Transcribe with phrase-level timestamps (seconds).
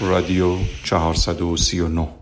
[0.00, 2.17] رادیو 439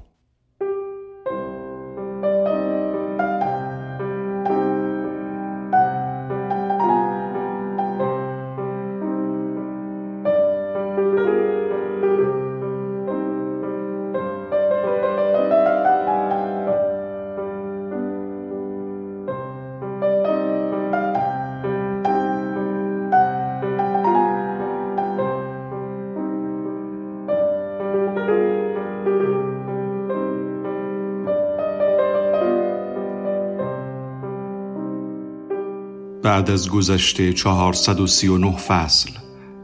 [36.36, 39.10] بعد از گذشته 439 فصل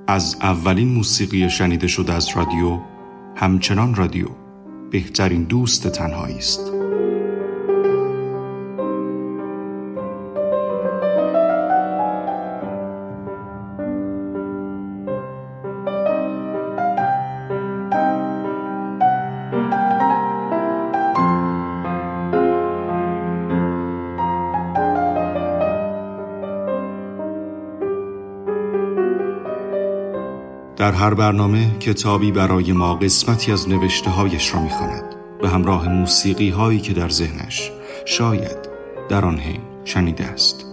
[0.06, 2.78] از اولین موسیقی شنیده شده از رادیو
[3.36, 4.26] همچنان رادیو
[4.90, 6.60] بهترین دوست تنهایی است
[30.83, 35.05] در هر برنامه کتابی برای ما قسمتی از نوشته هایش را می‌خواند
[35.42, 37.70] به همراه موسیقی هایی که در ذهنش
[38.05, 38.69] شاید
[39.08, 40.72] در آن حین شنیده است.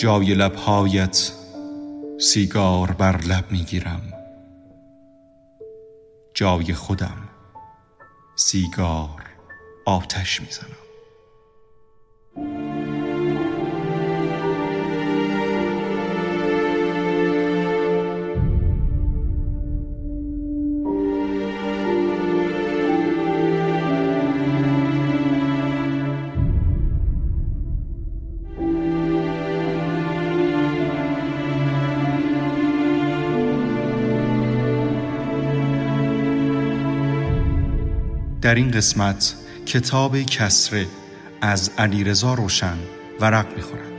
[0.00, 1.32] جای لبهایت
[2.20, 4.02] سیگار بر لب می‌گیرم.
[6.34, 7.28] جای خودم
[8.36, 9.22] سیگار
[9.86, 10.89] آتش می‌زنم.
[38.50, 39.34] در این قسمت
[39.66, 40.86] کتاب کسره
[41.40, 42.76] از علیرضا روشن
[43.20, 43.89] ورق می‌خورد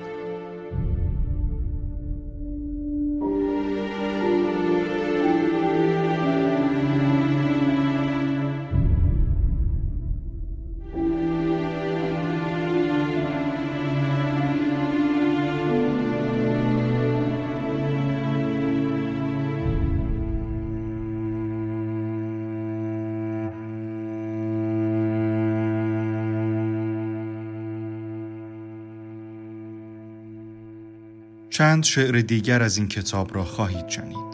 [31.52, 34.32] چند شعر دیگر از این کتاب را خواهید شنید.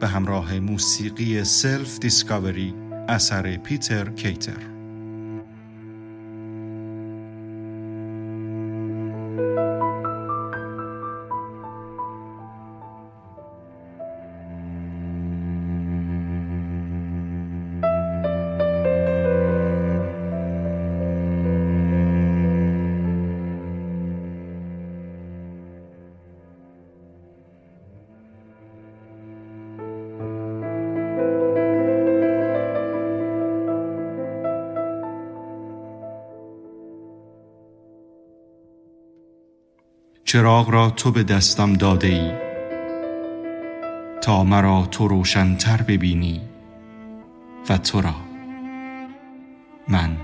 [0.00, 2.74] به همراه موسیقی Self Discovery
[3.08, 4.73] اثر پیتر کیتر.
[40.34, 42.32] چراغ را تو به دستم داده ای
[44.20, 46.40] تا مرا تو روشنتر ببینی
[47.68, 48.14] و تو را.
[49.88, 50.16] من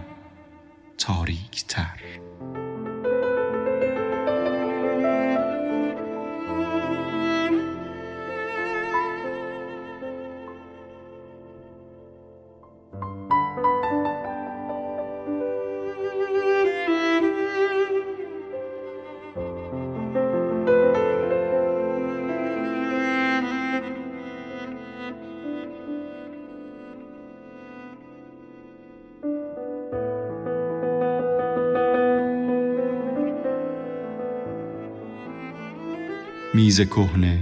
[36.71, 37.39] میز کهنه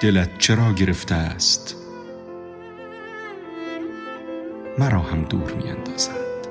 [0.00, 1.76] دلت چرا گرفته است؟
[4.78, 6.48] مرا هم دور می اندازد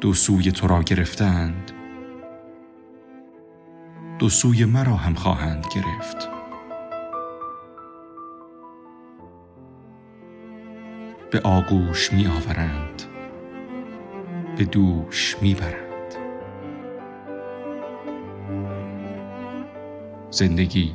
[0.00, 1.72] دو سوی تو را گرفتند
[4.18, 6.28] دو سوی مرا هم خواهند گرفت.
[11.30, 13.02] به آغوش می آورند
[14.56, 15.89] به دوش می برند
[20.40, 20.92] زندگی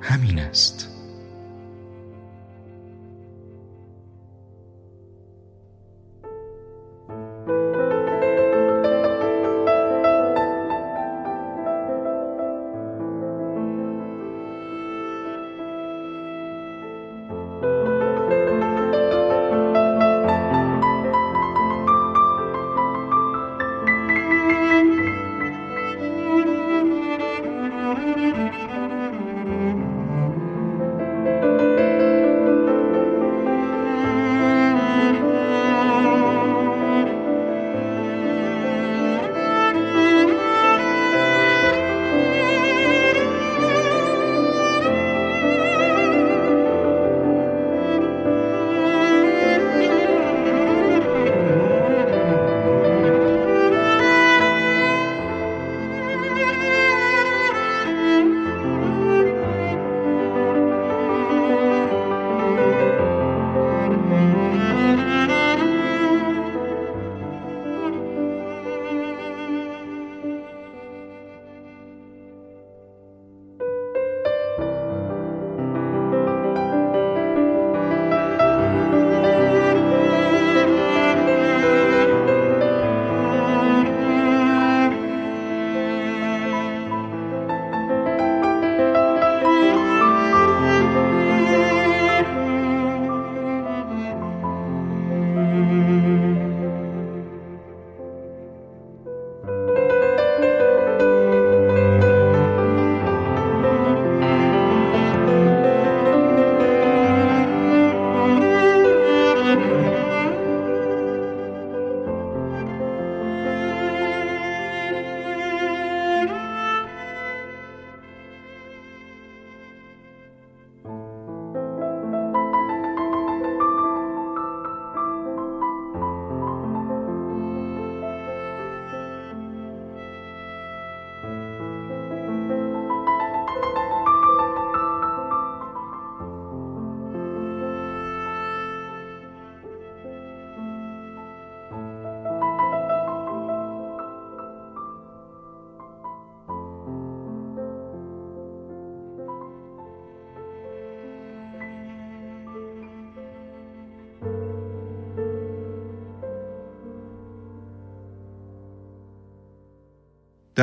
[0.00, 0.93] همین است.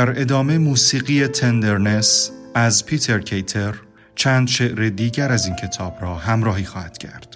[0.02, 3.76] در ادامه موسیقی تندرنس از پیتر کیتر
[4.16, 7.31] چند شعر دیگر از این کتاب را همراهی خواهد کرد.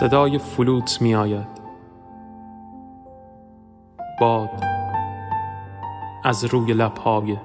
[0.00, 1.60] صدای فلوت می آید
[4.20, 4.64] باد
[6.24, 7.36] از روی لبهای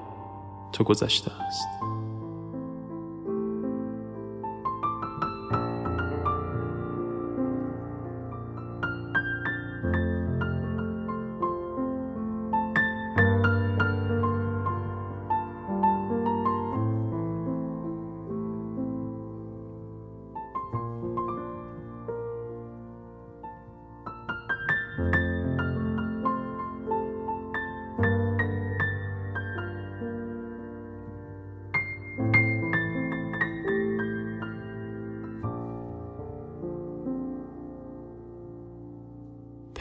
[0.71, 1.67] تو گذشته است.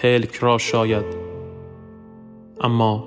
[0.05, 1.05] پلک را شاید.
[2.61, 3.05] اما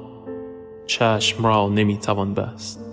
[0.85, 2.86] چشم را نمی‌توان بست.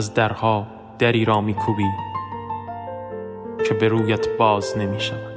[0.00, 0.66] از درها
[0.98, 1.90] دری را میکوبی
[3.68, 5.29] که به رویت باز نمی شود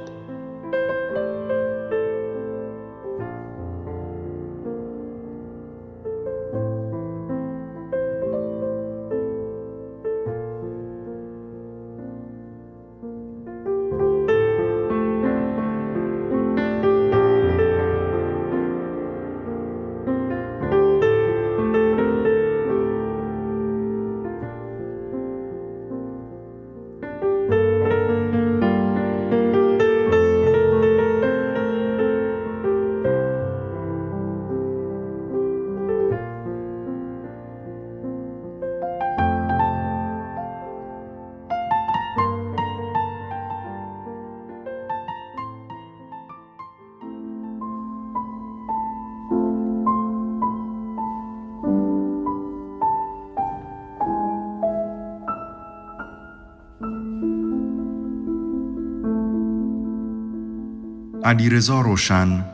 [61.24, 62.44] علیرضا روشن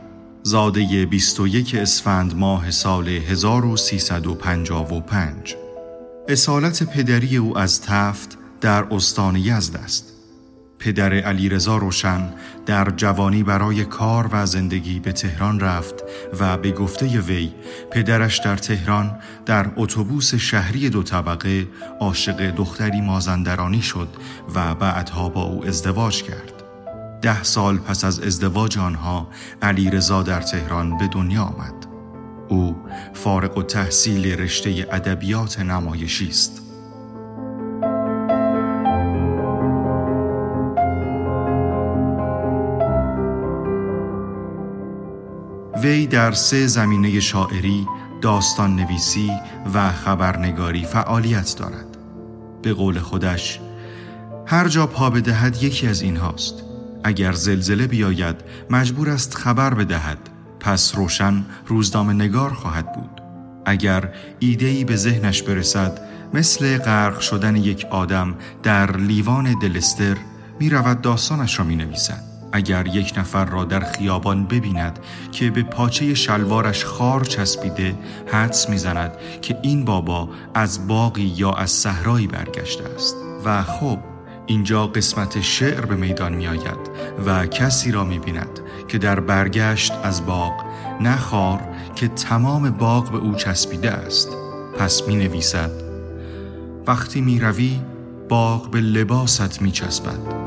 [0.43, 5.55] زاده 21 اسفند ماه سال 1355
[6.29, 10.13] اصالت پدری او از تفت در استان یزد است.
[10.79, 12.33] پدر علیرضا روشن
[12.65, 15.95] در جوانی برای کار و زندگی به تهران رفت
[16.39, 17.51] و به گفته وی
[17.91, 21.67] پدرش در تهران در اتوبوس شهری دو طبقه
[21.99, 24.09] عاشق دختری مازندرانی شد
[24.55, 26.50] و بعدها با او ازدواج کرد.
[27.21, 29.27] ده سال پس از ازدواج آنها
[29.61, 31.73] علی رضا در تهران به دنیا آمد.
[32.49, 32.75] او
[33.13, 36.61] فارغ و تحصیل رشته ادبیات نمایشی است.
[45.83, 47.87] وی در سه زمینه شاعری،
[48.21, 49.31] داستان نویسی
[49.73, 51.97] و خبرنگاری فعالیت دارد.
[52.61, 53.59] به قول خودش
[54.45, 56.70] هر جا پا بدهد یکی از این هاست.
[57.03, 58.35] اگر زلزله بیاید
[58.69, 60.17] مجبور است خبر بدهد.
[60.59, 63.21] پس روشن روزنامه نگار خواهد بود.
[63.65, 66.01] اگر ایدهی به ذهنش برسد
[66.33, 70.17] مثل غرق شدن یک آدم در لیوان دلستر
[70.59, 74.99] می رود داستانش را می نویسد اگر یک نفر را در خیابان ببیند
[75.31, 77.95] که به پاچه شلوارش خار چسبیده
[78.33, 83.15] حدس می‌زند که این بابا از باقی یا از صحرایی برگشته است.
[83.45, 83.99] و خب
[84.51, 86.89] اینجا قسمت شعر به میدان می آید
[87.25, 90.53] و کسی را می بیند که در برگشت از باغ
[91.01, 91.59] نخار
[91.95, 94.29] که تمام باغ به او چسبیده است.
[94.77, 95.71] پس می نویسد
[96.87, 97.79] وقتی می روی
[98.29, 100.40] باغ به لباست می چسبد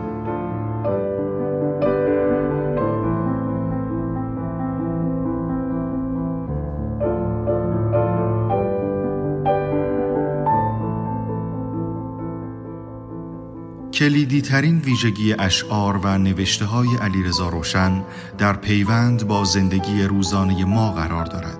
[14.04, 18.04] کلیدی ترین ویژگی اشعار و نوشته های علیرضا روشن
[18.38, 21.58] در پیوند با زندگی روزانه ما قرار دارد.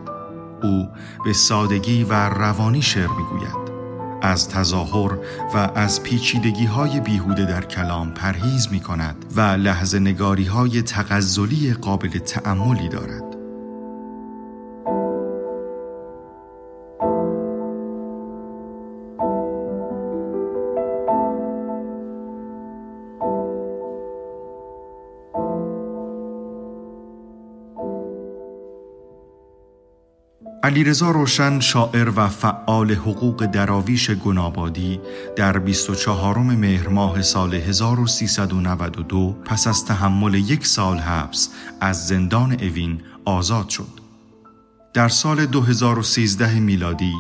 [0.63, 0.89] او
[1.25, 3.65] به سادگی و روانی شعر می‌گوید.
[4.23, 5.19] از تظاهر
[5.55, 11.73] و از پیچیدگی های بیهوده در کلام پرهیز می کند و لحظه نگاری های تغزلی
[11.73, 13.24] قابل تأملی دارد.
[30.65, 35.01] علیرضا روشن شاعر و فعال حقوق دراویش گنابادی
[35.37, 41.49] در 24 مهر ماه سال 1392 پس از تحمل یک سال حبس
[41.81, 44.05] از زندان اوین آزاد شد.
[44.95, 47.13] در سال 2013 میلادی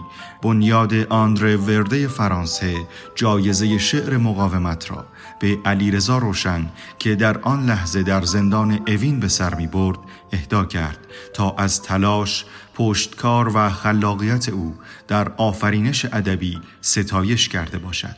[0.42, 2.74] بنیاد آندره ورده فرانسه
[3.14, 5.06] جایزه شعر مقاومت را
[5.40, 6.66] به علیرضا روشن
[6.98, 9.98] که در آن لحظه در زندان اوین به سر می برد
[10.32, 10.98] اهدا کرد
[11.34, 14.74] تا از تلاش، پشتکار و خلاقیت او
[15.08, 18.16] در آفرینش ادبی ستایش کرده باشد.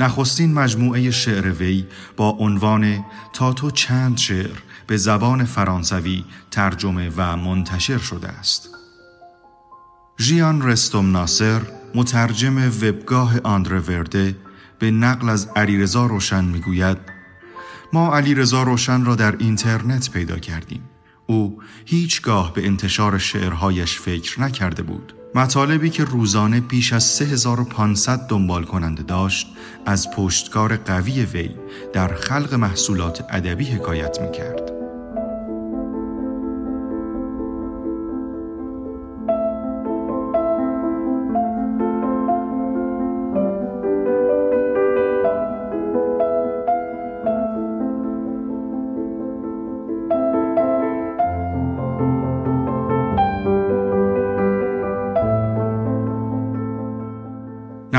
[0.00, 1.86] نخستین مجموعه شعر وی
[2.16, 8.68] با عنوان تا تو چند شعر به زبان فرانسوی ترجمه و منتشر شده است.
[10.20, 11.60] ژیان رستم ناصر
[11.94, 14.36] مترجم وبگاه آندره ورده
[14.78, 16.98] به نقل از علیرضا روشن می‌گوید
[17.92, 20.82] ما علیرضا روشن را در اینترنت پیدا کردیم.
[21.32, 25.12] او هیچگاه به انتشار شعرهایش فکر نکرده بود.
[25.34, 29.46] مطالبی که روزانه بیش از 3500 دنبال کننده داشت
[29.86, 31.50] از پشتکار قوی وی
[31.92, 34.81] در خلق محصولات ادبی حکایت می کرد.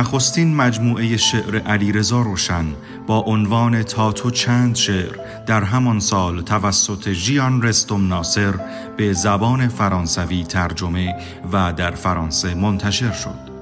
[0.03, 2.65] نخستین مجموعه شعر علیرضا روشن
[3.07, 8.53] با عنوان تاتو چند شعر در همان سال توسط ژیان رستم ناصر
[8.97, 11.15] به زبان فرانسوی ترجمه
[11.53, 13.53] و در فرانسه منتشر شد.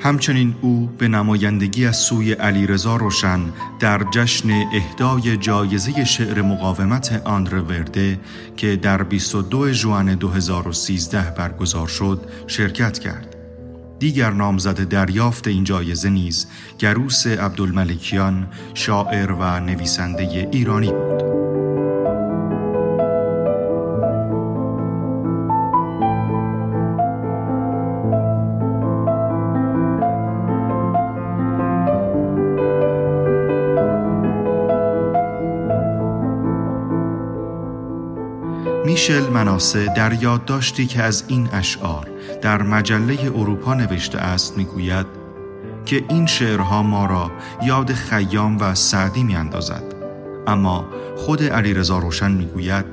[0.00, 3.40] همچنین او به نمایندگی از سوی علیرضا روشن
[3.80, 8.20] در جشن اهدای جایزه شعر مقاومت آندر ورده
[8.56, 13.31] که در 22 ژوئن 2013 برگزار شد شرکت کرد.
[14.02, 16.46] دیگر نامزد دریافت این جایزه نیز
[16.78, 21.41] گروس عبدالملکیان شاعر و نویسنده ایرانی بود.
[38.92, 42.10] میشل مناسه در یادداشتی که از این اشعار
[42.42, 45.06] در مجله اروپا نوشته است می‌گوید
[45.86, 47.30] که این شعرها ما را
[47.62, 49.82] یاد خیام و سعدی می اندازد.
[50.46, 52.84] اما خود علیرضا روشن می‌گوید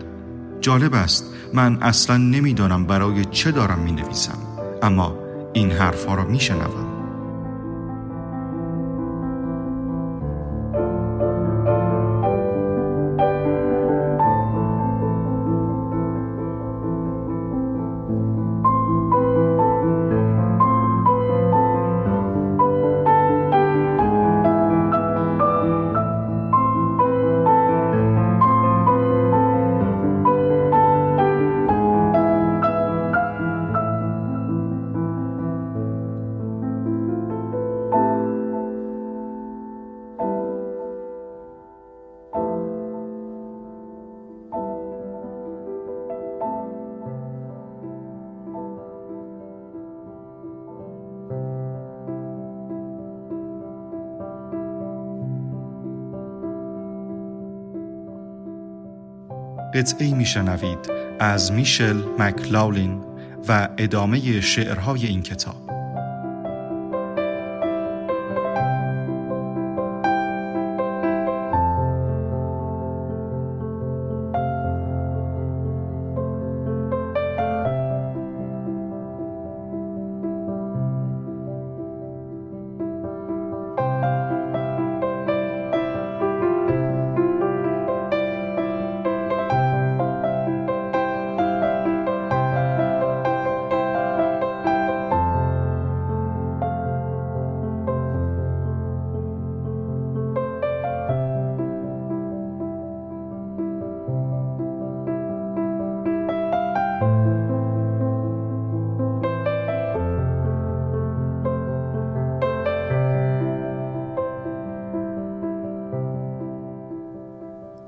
[0.61, 4.37] جالب است من اصلا نمی‌دانم برای چه دارم می نویسم
[4.81, 5.15] اما
[5.53, 6.39] این حرفها را می
[59.79, 60.79] قطعه میشنوید
[61.19, 63.01] از میشل مکلاولین
[63.47, 65.68] و ادامه شعرهای این کتاب.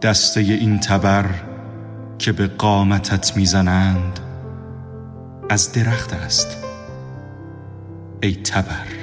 [0.02, 1.26] دسته این تبر
[2.20, 4.20] که به قامتت می‌زنند
[5.50, 6.58] از درخت است
[8.22, 9.01] ای تبر.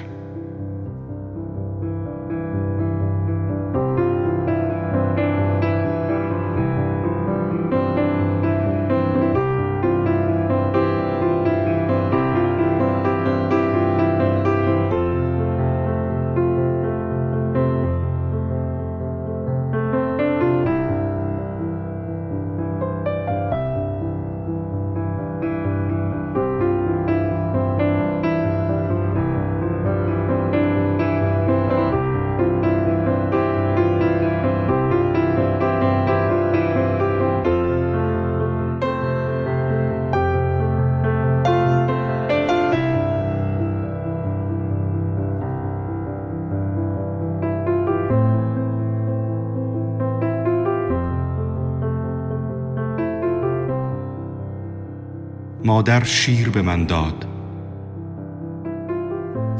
[55.64, 57.26] مادر شیر به من داد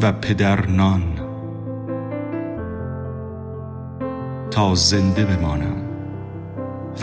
[0.03, 1.03] و پدر نان
[4.51, 5.77] تا زنده بمانم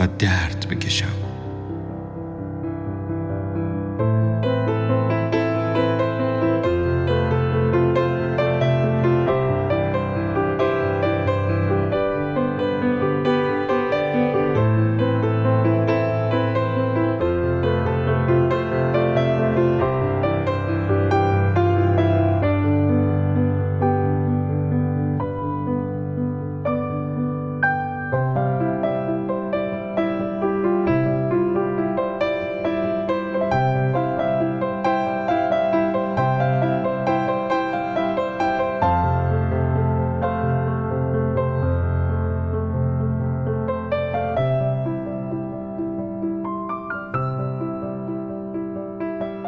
[0.00, 1.35] و درد بکشم.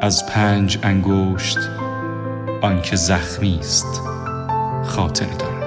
[0.00, 1.58] از پنج انگشت
[2.62, 4.00] آنکه زخمی است
[4.84, 5.57] خاطر دارد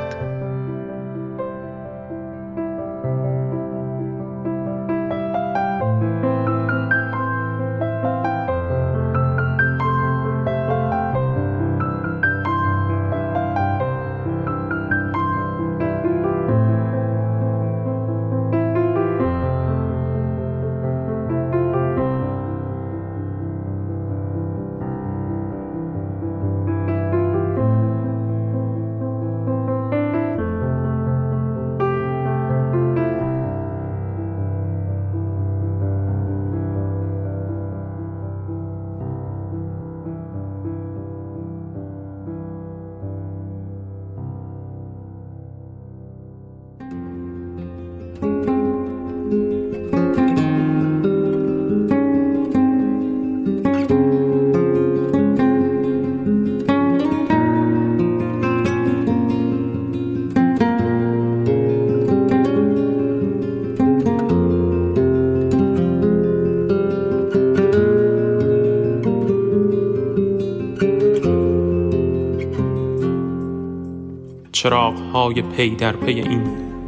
[74.62, 76.43] چراغ های پی در پی این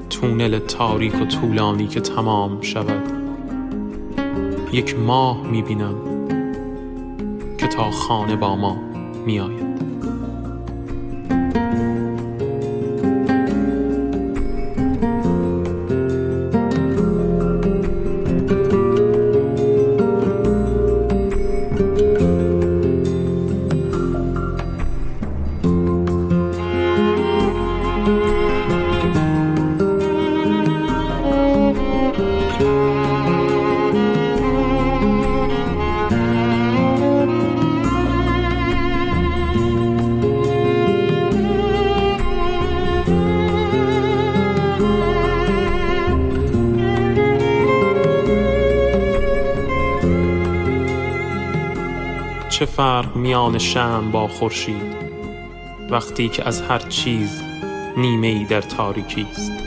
[0.09, 3.11] تونل تاریک و طولانی که تمام شود.
[4.71, 5.95] یک ماه می‌بینم
[7.57, 8.77] که تا خانه با ما
[9.25, 9.72] میآید.
[52.83, 54.95] فرق میان شم با خورشید
[55.89, 57.43] وقتی که از هر چیز
[57.97, 59.62] نیمه ای در تاریکی است.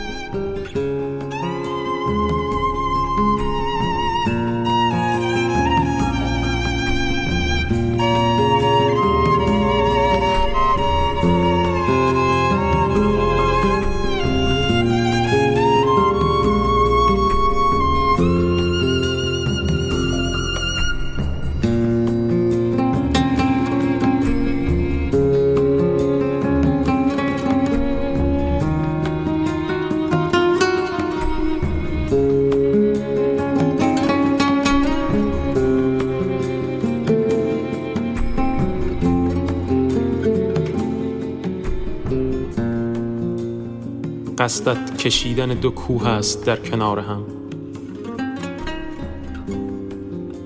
[44.46, 47.22] قصدت کشیدن دو کوه است در کنار هم.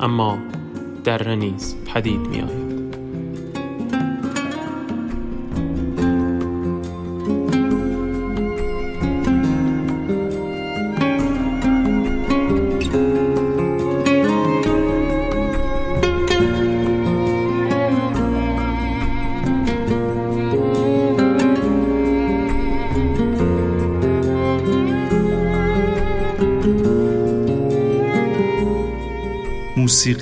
[0.00, 0.38] اما
[1.04, 2.69] در نیز پدید می آید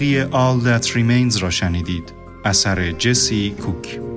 [0.01, 2.13] موسیقی All That Remains را شنیدید.
[2.45, 4.08] اثر جسی کوک.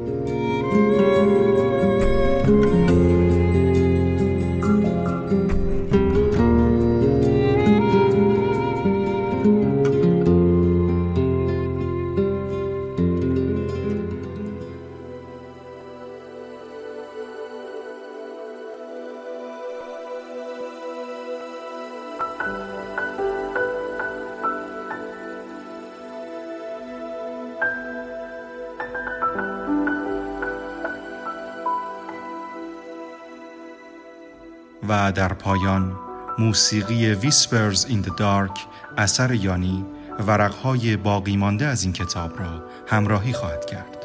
[35.41, 35.95] پایان
[36.39, 38.60] موسیقی ویسپرز این Dark
[38.97, 39.86] اثر یانی
[40.27, 44.01] ورقهای باقی مانده از این کتاب را همراهی خواهد کرد.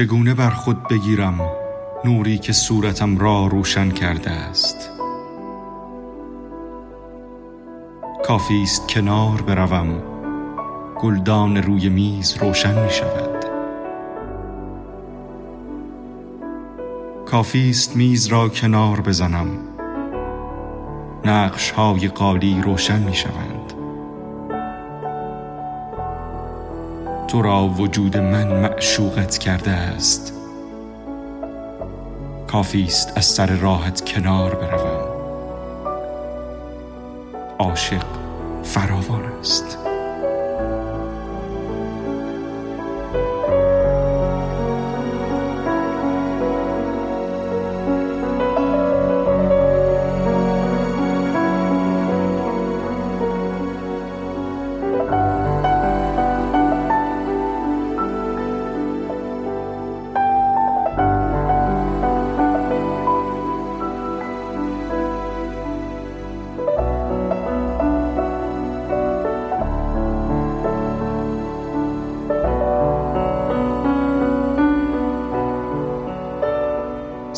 [0.00, 1.40] چگونه بر خود بگیرم
[2.04, 4.90] نوری که صورتم را روشن کرده است؟
[8.24, 10.02] کافی است کنار بروم.
[11.00, 13.44] گلدان روی میز روشن می شود.
[17.26, 19.48] کافی است میز را کنار بزنم.
[21.24, 23.59] نقش های قالی روشن می شوند.
[27.30, 30.32] تو را وجود من معشوقت کرده است.
[32.46, 35.08] کافی است از سر راحت کنار بروم.
[37.58, 38.04] عاشق
[38.62, 39.89] فراوان است.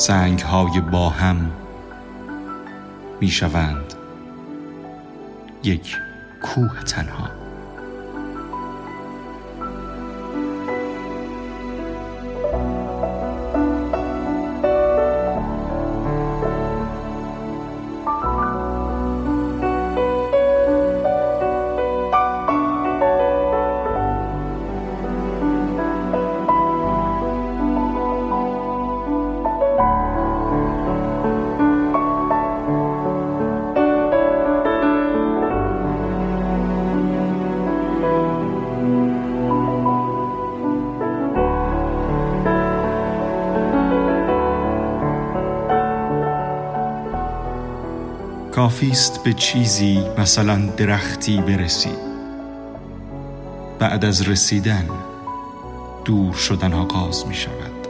[0.02, 1.52] سنگ های با هم
[3.20, 3.94] می شوند
[5.64, 5.96] یک
[6.42, 7.41] کوه تنها.
[48.72, 51.90] کافی است به چیزی مثلا درختی برسی.
[53.78, 54.88] بعد از رسیدن
[56.04, 57.81] دور شدن آغاز می شود